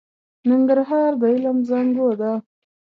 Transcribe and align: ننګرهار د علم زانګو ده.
ننګرهار 0.49 1.11
د 1.21 1.21
علم 1.33 1.57
زانګو 1.69 2.09
ده. 2.19 2.31